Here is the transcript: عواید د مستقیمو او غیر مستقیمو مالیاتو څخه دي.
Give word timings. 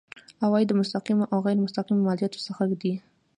عواید 0.43 0.67
د 0.69 0.73
مستقیمو 0.81 1.29
او 1.33 1.37
غیر 1.45 1.57
مستقیمو 1.65 2.05
مالیاتو 2.07 2.43
څخه 2.47 2.63
دي. 2.81 2.93